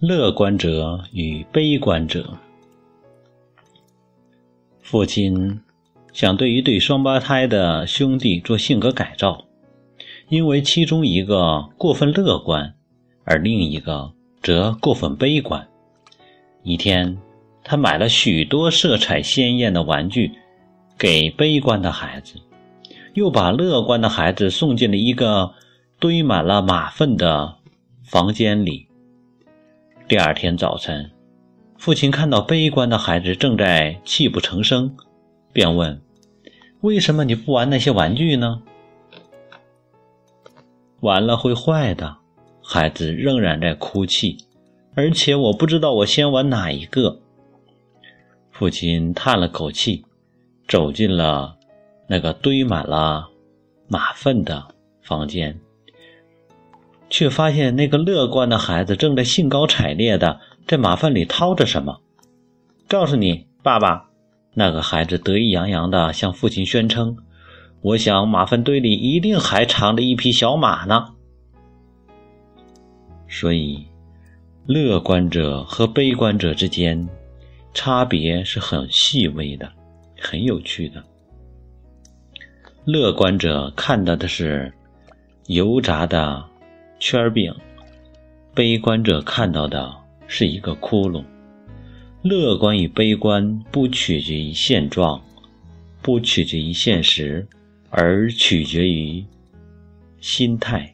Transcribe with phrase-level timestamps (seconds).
[0.00, 2.34] 乐观者与悲观者。
[4.80, 5.60] 父亲
[6.12, 9.44] 想对一对双胞胎的兄弟做性格改造，
[10.28, 12.74] 因为其中一个过分乐观，
[13.24, 14.10] 而另一个
[14.42, 15.68] 则过分悲观。
[16.62, 17.18] 一天，
[17.62, 20.32] 他买了许多色彩鲜艳的玩具
[20.96, 22.34] 给悲观的孩子，
[23.14, 25.52] 又把乐观的孩子送进了一个
[26.00, 27.57] 堆满了马粪的
[28.08, 28.88] 房间里。
[30.08, 31.10] 第二天早晨，
[31.76, 34.96] 父亲看到悲观的孩子正在泣不成声，
[35.52, 36.00] 便问
[36.80, 38.62] ：“为什么你不玩那些玩具呢
[41.00, 42.16] ？”“玩了会坏的。”
[42.64, 44.38] 孩子仍然在哭泣，
[44.94, 47.20] 而且我不知道我先玩哪一个。
[48.50, 50.02] 父亲叹了口气，
[50.66, 51.58] 走进了
[52.08, 53.28] 那个堆满了
[53.86, 54.66] 马粪的
[55.02, 55.60] 房间。
[57.18, 60.38] 却发现那个乐观的孩子正在兴高采烈的
[60.68, 62.00] 在马粪里掏着什么。
[62.86, 64.08] 告诉你，爸爸，
[64.54, 67.16] 那个孩子得意洋洋的向父亲宣称
[67.82, 71.08] ：“我想马粪堆里一定还藏着一匹小马呢。”
[73.28, 73.84] 所以，
[74.64, 77.08] 乐观者和悲观者之间
[77.74, 79.68] 差别是很细微的，
[80.20, 81.02] 很有趣的。
[82.84, 84.72] 乐观者看到的是
[85.48, 86.47] 油炸的。
[86.98, 87.54] 圈饼，
[88.54, 89.94] 悲观者看到的
[90.26, 91.24] 是一个窟窿。
[92.22, 95.22] 乐观与悲观不取决于现状，
[96.02, 97.46] 不取决于现实，
[97.90, 99.24] 而取决于
[100.20, 100.92] 心态。